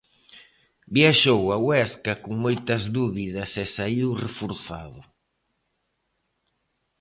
Viaxou 0.95 1.41
a 1.55 1.57
Huesca 1.65 2.13
con 2.23 2.33
moitas 2.45 2.83
dúbidas 2.97 3.51
e 3.63 3.65
saíu 3.75 4.09
reforzado. 4.25 5.01